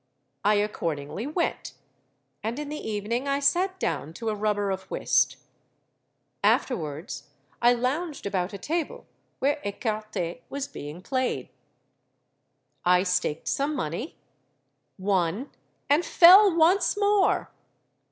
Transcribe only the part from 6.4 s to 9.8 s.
Afterwards I lounged about a table where